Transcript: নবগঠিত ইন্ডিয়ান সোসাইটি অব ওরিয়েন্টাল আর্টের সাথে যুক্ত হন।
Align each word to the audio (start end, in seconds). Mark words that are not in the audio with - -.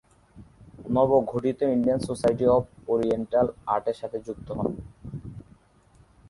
নবগঠিত 0.95 1.59
ইন্ডিয়ান 1.75 1.99
সোসাইটি 2.07 2.45
অব 2.55 2.63
ওরিয়েন্টাল 2.91 3.47
আর্টের 3.73 3.97
সাথে 4.01 4.17
যুক্ত 4.27 4.47
হন। 4.57 4.71